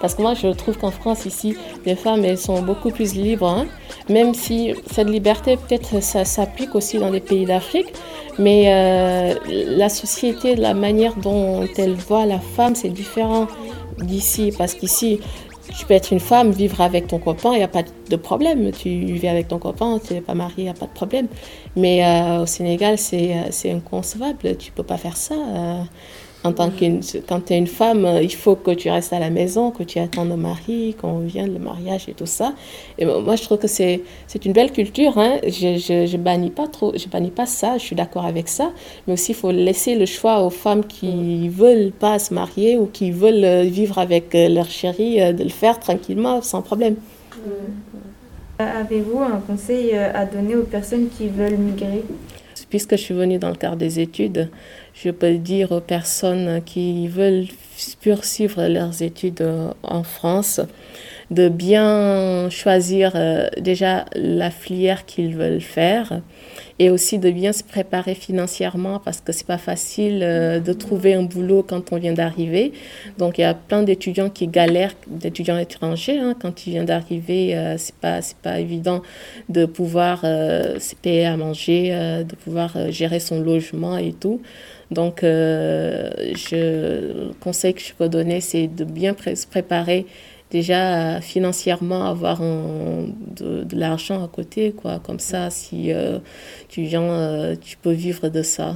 [0.00, 3.48] Parce que moi, je trouve qu'en France, ici, les femmes, elles sont beaucoup plus libres.
[3.48, 3.66] Hein.
[4.08, 7.92] Même si cette liberté, peut-être, ça s'applique aussi dans les pays d'Afrique.
[8.38, 9.34] Mais euh,
[9.76, 13.48] la société, la manière dont elle voit la femme, c'est différent
[13.98, 14.52] d'ici.
[14.56, 15.20] Parce qu'ici,
[15.76, 18.70] tu peux être une femme, vivre avec ton copain, il n'y a pas de problème.
[18.72, 21.26] Tu vis avec ton copain, tu n'es pas marié, il n'y a pas de problème.
[21.76, 24.56] Mais euh, au Sénégal, c'est inconcevable.
[24.56, 25.34] Tu ne peux pas faire ça.
[25.34, 25.82] Euh.
[26.44, 29.18] En tant qu'une, quand tu es une femme, euh, il faut que tu restes à
[29.18, 32.54] la maison, que tu attendes le mari, qu'on vienne le mariage et tout ça.
[32.96, 35.18] Et moi, je trouve que c'est, c'est une belle culture.
[35.18, 35.38] Hein.
[35.42, 37.76] Je, je, je, bannis pas trop, je bannis pas ça.
[37.76, 38.70] Je suis d'accord avec ça.
[39.06, 42.86] Mais aussi, il faut laisser le choix aux femmes qui veulent pas se marier ou
[42.86, 46.94] qui veulent euh, vivre avec euh, leur chéri de le faire tranquillement, sans problème.
[48.60, 52.04] Avez-vous un conseil à donner aux personnes qui veulent migrer?
[52.68, 54.50] Puisque je suis venue dans le cadre des études,
[54.94, 57.46] je peux dire aux personnes qui veulent
[58.02, 59.46] poursuivre leurs études
[59.82, 60.60] en France
[61.30, 66.20] de bien choisir euh, déjà la filière qu'ils veulent faire
[66.78, 71.14] et aussi de bien se préparer financièrement parce que c'est pas facile euh, de trouver
[71.14, 72.72] un boulot quand on vient d'arriver.
[73.18, 77.56] Donc il y a plein d'étudiants qui galèrent, d'étudiants étrangers hein, quand ils viennent d'arriver,
[77.56, 79.02] euh, c'est pas c'est pas évident
[79.48, 81.90] de pouvoir se payer à manger,
[82.28, 84.40] de pouvoir gérer son logement et tout.
[84.90, 90.06] Donc, euh, je, le conseil que je peux donner, c'est de bien se préparer
[90.50, 94.98] déjà financièrement, avoir de, l'argent à côté, quoi.
[94.98, 96.18] Comme ça, si euh,
[96.68, 98.74] tu viens, euh, tu peux vivre de ça.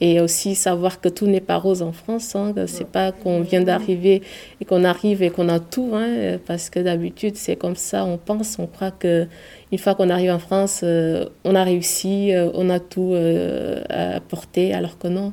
[0.00, 2.34] Et aussi savoir que tout n'est pas rose en France.
[2.34, 4.22] Hein, c'est pas qu'on vient d'arriver
[4.60, 5.92] et qu'on arrive et qu'on a tout.
[5.94, 9.28] Hein, parce que d'habitude, c'est comme ça, on pense, on croit que
[9.72, 13.82] une fois qu'on arrive en France, euh, on a réussi, euh, on a tout euh,
[13.88, 15.32] à porter, alors que non,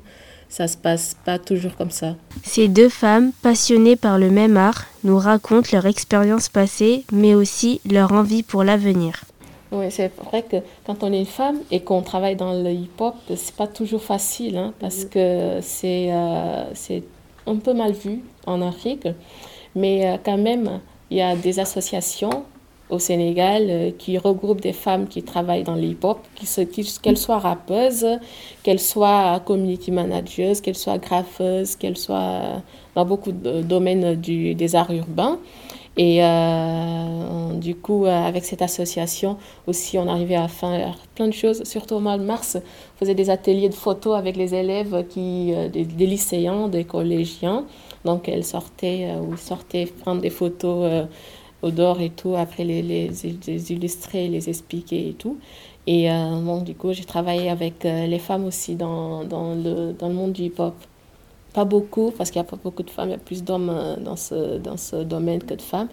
[0.49, 2.15] ça se passe pas toujours comme ça.
[2.43, 7.79] Ces deux femmes, passionnées par le même art, nous racontent leur expérience passée, mais aussi
[7.89, 9.23] leur envie pour l'avenir.
[9.71, 13.15] Oui, c'est vrai que quand on est une femme et qu'on travaille dans le hip-hop,
[13.35, 16.11] c'est pas toujours facile, hein, parce que c'est
[16.73, 17.03] c'est
[17.45, 19.07] un peu mal vu en Afrique,
[19.75, 20.79] mais quand même,
[21.11, 22.45] il y a des associations
[22.89, 26.19] au Sénégal euh, qui regroupe des femmes qui travaillent dans lhip hop,
[27.01, 28.05] qu'elles soient rappeuses,
[28.63, 32.61] qu'elles soient community managers, qu'elles soient graffeuses, qu'elles soient
[32.95, 35.37] dans beaucoup de domaines des arts urbains.
[35.97, 41.33] Et euh, du coup, euh, avec cette association aussi, on arrivait à faire plein de
[41.33, 41.63] choses.
[41.65, 45.53] Surtout au mois de mars, on faisait des ateliers de photos avec les élèves, qui,
[45.71, 47.65] des lycéens, des collégiens.
[48.05, 51.07] Donc, elles sortaient ou sortaient prendre des photos
[51.61, 53.09] odeur et tout, après les, les,
[53.47, 55.37] les, illustrer, les expliquer et tout.
[55.87, 59.93] Et euh, bon, du coup, j'ai travaillé avec euh, les femmes aussi dans, dans, le,
[59.93, 60.75] dans le monde du hip-hop.
[61.53, 63.71] Pas beaucoup, parce qu'il n'y a pas beaucoup de femmes, il y a plus d'hommes
[63.71, 65.87] euh, dans ce, dans ce domaine que de femmes.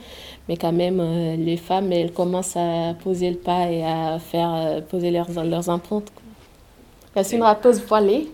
[0.49, 0.99] Mais quand même,
[1.43, 6.13] les femmes, elles commencent à poser le pas et à faire poser leurs, leurs empreintes.
[7.15, 8.29] Il y a une rappeuse voilée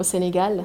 [0.00, 0.64] au Sénégal.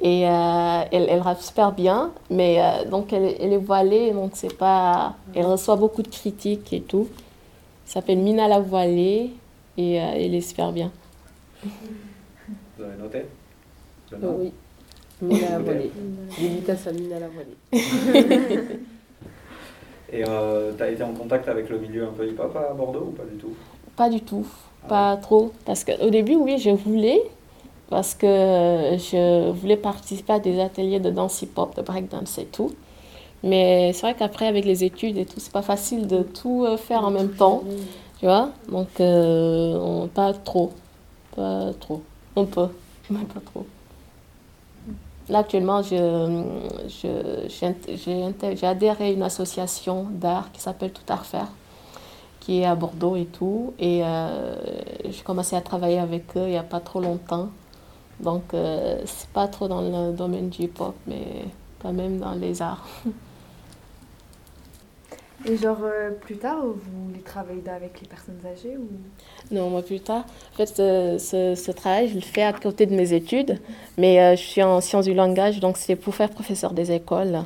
[0.00, 4.32] Et euh, elle, elle rappe super bien, mais euh, donc elle, elle, est voilée, donc
[4.34, 5.14] c'est pas.
[5.34, 7.08] Elle reçoit beaucoup de critiques et tout.
[7.86, 9.30] Elle s'appelle Mina la voilée
[9.76, 10.90] et euh, elle est super bien.
[11.62, 13.26] Vous avez noté?
[14.12, 14.52] Oui.
[15.20, 15.92] Mina la voilée.
[16.38, 17.56] Dédicace à Mina la voilée.
[20.12, 23.12] et tu as été en contact avec le milieu un peu hip-hop à Bordeaux ou
[23.12, 23.54] pas du tout?
[23.94, 24.46] Pas du tout,
[24.88, 25.52] pas trop.
[25.64, 27.22] Parce qu'au début, oui, je voulais,
[27.92, 32.72] parce que je voulais participer à des ateliers de danse hip-hop, de breakdance et tout.
[33.42, 36.78] Mais c'est vrai qu'après, avec les études et tout, c'est pas facile de tout euh,
[36.78, 37.62] faire en même temps,
[38.18, 38.48] tu vois.
[38.70, 40.72] Donc, euh, pas trop,
[41.36, 42.02] pas trop.
[42.34, 42.68] On peut,
[43.10, 43.66] mais pas trop.
[45.28, 45.98] Là, actuellement, j'ai
[48.62, 51.48] adhéré à une association d'art qui s'appelle Tout à refaire,
[52.40, 53.74] qui est à Bordeaux et tout.
[53.78, 54.54] Et euh,
[55.04, 57.50] j'ai commencé à travailler avec eux il n'y a pas trop longtemps.
[58.20, 61.44] Donc, euh, c'est pas trop dans le domaine du hip-hop, mais
[61.80, 62.86] quand même dans les arts.
[65.44, 68.88] Et genre, euh, plus tard, vous voulez travailler avec les personnes âgées ou...
[69.52, 70.24] Non, moi plus tard.
[70.52, 73.58] En fait, ce, ce, travail, je le fais à côté de mes études,
[73.98, 77.40] mais euh, je suis en sciences du langage, donc c'est pour faire professeur des écoles.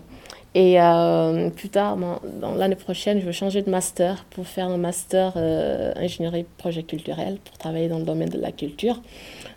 [0.55, 4.79] Et euh, plus tard, dans l'année prochaine, je veux changer de master pour faire un
[4.79, 9.01] master ingénierie projet culturel pour travailler dans le domaine de la culture.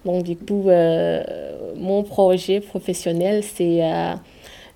[0.05, 1.23] Donc du coup, euh,
[1.75, 3.81] mon projet professionnel, c'est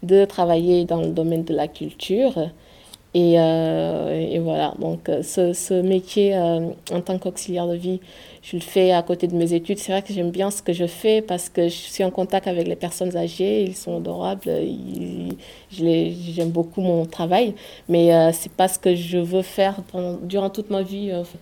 [0.04, 2.50] de travailler dans le domaine de la culture.
[3.16, 8.00] Et, et voilà, donc ce, ce métier en tant qu'auxiliaire de vie,
[8.42, 9.78] je le fais à côté de mes études.
[9.78, 12.48] C'est vrai que j'aime bien ce que je fais parce que je suis en contact
[12.48, 14.50] avec les personnes âgées, ils sont adorables,
[15.72, 17.54] j'aime beaucoup mon travail,
[17.88, 21.14] mais euh, c'est pas ce que je veux faire pendant, durant toute ma vie.
[21.14, 21.38] En fait.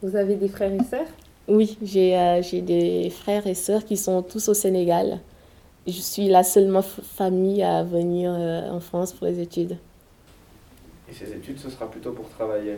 [0.00, 1.08] Vous avez des frères et sœurs?
[1.50, 5.18] Oui, j'ai euh, des frères et sœurs qui sont tous au Sénégal.
[5.84, 6.72] Je suis la seule
[7.02, 9.76] famille à venir euh, en France pour les études.
[11.10, 12.76] Et ces études, ce sera plutôt pour travailler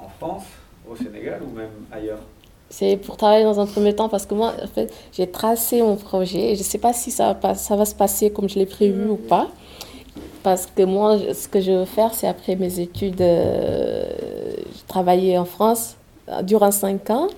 [0.00, 0.42] en France
[0.90, 2.18] au Sénégal ou même ailleurs?
[2.68, 5.94] C'est pour travailler dans un premier temps parce que moi, en fait, j'ai tracé mon
[5.94, 8.58] projet et je ne sais pas si ça va, ça va se passer comme je
[8.58, 9.48] l'ai prévu ou pas.
[10.42, 14.04] Parce que moi, ce que je veux faire, c'est après mes études, euh,
[14.88, 15.94] travailler en France
[16.28, 17.28] euh, durant cinq ans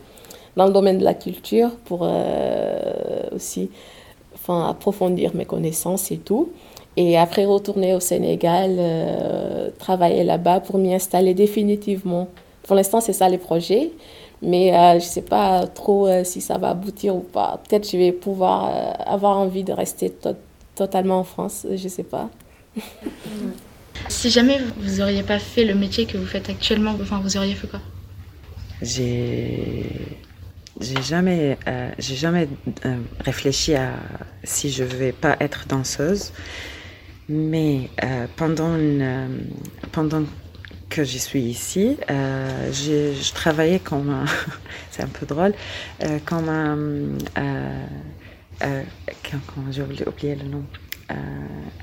[0.57, 2.93] dans le domaine de la culture pour euh,
[3.35, 3.71] aussi
[4.35, 6.51] enfin, approfondir mes connaissances et tout.
[6.97, 12.29] Et après retourner au Sénégal, euh, travailler là-bas pour m'y installer définitivement.
[12.65, 13.93] Pour l'instant, c'est ça les projets.
[14.43, 17.63] Mais euh, je ne sais pas trop euh, si ça va aboutir ou pas.
[17.69, 20.13] Peut-être je vais pouvoir euh, avoir envie de rester
[20.75, 21.65] totalement en France.
[21.71, 22.29] Je ne sais pas.
[24.09, 27.55] si jamais vous n'auriez pas fait le métier que vous faites actuellement, enfin, vous auriez
[27.55, 27.79] fait quoi?
[28.83, 29.87] J'ai
[30.81, 31.59] j'ai jamais,
[31.99, 32.49] j'ai jamais
[33.21, 33.93] réfléchi à
[34.45, 36.33] si je vais pas être danseuse,
[37.29, 37.91] mais
[38.37, 39.47] pendant une,
[39.93, 40.25] pendant
[40.93, 44.27] que j'y suis ici, euh, je travaillais comme,
[44.91, 45.55] c'est un peu drôle,
[46.05, 46.77] euh, comme un,
[47.39, 47.87] euh,
[48.63, 48.83] euh
[49.71, 50.65] j'ai oublié, le nom,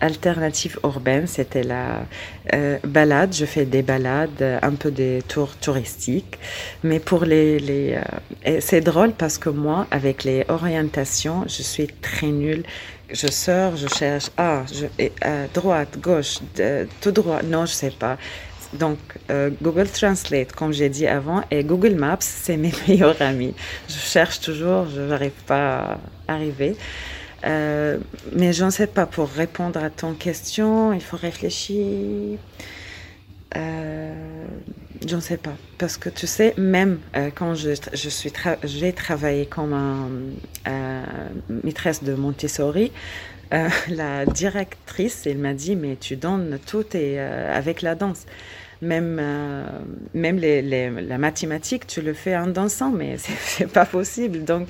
[0.01, 2.05] alternative urbaine, c'était la
[2.84, 6.39] balade, je fais des balades, un peu des tours touristiques,
[6.84, 7.97] mais pour les,
[8.59, 12.63] c'est drôle parce que moi, avec les orientations, je suis très nulle
[13.11, 14.63] je sors, je cherche, ah,
[15.53, 16.39] droite, gauche,
[17.01, 18.17] tout droit, non, je sais pas.
[18.73, 18.99] Donc,
[19.32, 23.53] euh, Google Translate, comme j'ai dit avant, et Google Maps, c'est mes meilleurs amis.
[23.88, 26.75] Je cherche toujours, je n'arrive pas à arriver.
[27.45, 27.97] Euh,
[28.33, 32.37] mais je ne sais pas, pour répondre à ton question, il faut réfléchir.
[33.55, 34.45] Euh,
[35.07, 35.55] je ne sais pas.
[35.77, 38.31] Parce que tu sais, même euh, quand je, je suis
[38.63, 40.09] j'ai travaillé comme un,
[41.63, 42.91] maîtresse de Montessori,
[43.89, 48.25] la directrice, elle m'a dit, mais tu donnes tout et, avec la danse
[48.81, 49.19] même,
[50.13, 54.45] même les, les, la mathématique, tu le fais en dansant, mais c'est pas possible.
[54.45, 54.69] Donc,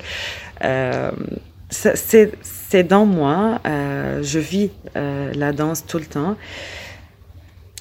[1.69, 3.61] c'est dans moi.
[3.65, 6.35] Euh, je vis la danse tout le temps.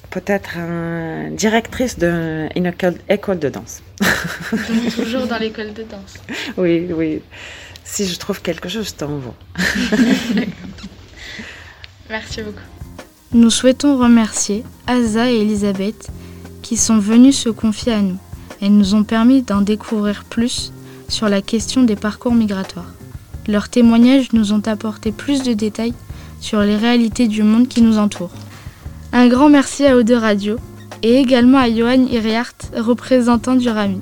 [0.09, 3.83] Peut-être une directrice d'une école, école de danse.
[4.95, 6.15] Toujours dans l'école de danse.
[6.57, 7.21] Oui, oui.
[7.83, 9.35] Si je trouve quelque chose, je t'envoie.
[12.09, 12.59] Merci beaucoup.
[13.31, 16.09] Nous souhaitons remercier Asa et Elisabeth
[16.63, 18.17] qui sont venus se confier à nous.
[18.61, 20.73] Elles nous ont permis d'en découvrir plus
[21.07, 22.93] sur la question des parcours migratoires.
[23.49, 25.95] Leurs témoignages nous ont apporté plus de détails
[26.39, 28.29] sur les réalités du monde qui nous entoure.
[29.11, 30.57] Un grand merci à Ode Radio
[31.01, 34.01] et également à Johan Iriart, représentant du RAMI.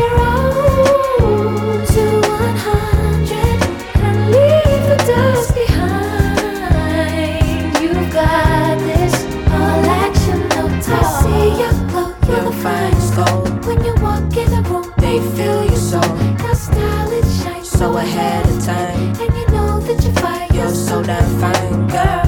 [17.81, 19.09] so ahead of time.
[19.21, 20.47] and you know that you're fire.
[20.53, 22.27] You're so damn fine, girl.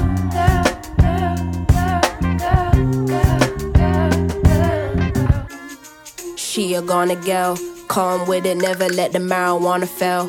[6.36, 10.28] She a gonna go, calm with it, never let the marijuana fail.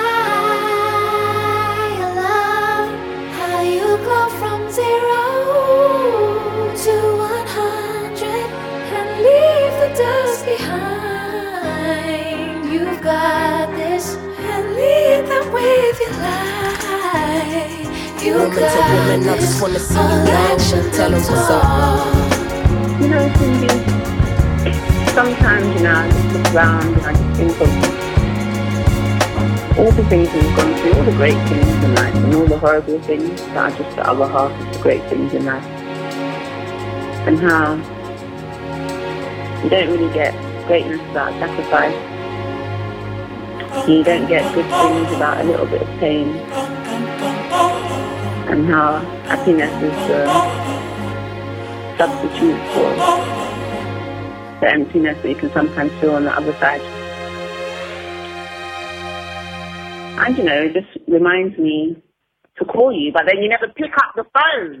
[18.23, 20.53] You Woman to got woman, I just wanna see you all glow.
[20.53, 21.65] action, Tell 'em no what's up.
[23.01, 23.69] You know, Cindy,
[25.13, 27.69] sometimes, you know, I just look around and I just think of
[29.79, 32.59] all the things we've gone through, all the great things in life, and all the
[32.59, 35.65] horrible things that are just the other half of the great things in life.
[37.25, 37.73] And how
[39.63, 40.35] you don't really get
[40.67, 41.95] greatness without sacrifice.
[43.87, 46.80] You don't get good things without a little bit of pain.
[48.51, 48.99] And how
[49.31, 50.25] happiness is uh,
[51.97, 52.89] the substitute for
[54.59, 56.81] the emptiness that you can sometimes feel on the other side.
[60.19, 62.03] And you know, it just reminds me
[62.57, 64.69] to call you, but then you never pick up the phone.